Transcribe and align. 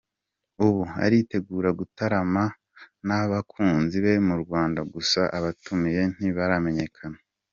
Ubu, 0.65 0.81
aritegura 1.03 1.69
gutaramana 1.79 2.43
n’abakunzi 3.05 3.97
be 4.03 4.13
mu 4.27 4.35
Rwanda 4.43 4.81
gusa 4.93 5.21
abamutumiye 5.37 6.01
ntibaramenyekana. 6.15 7.19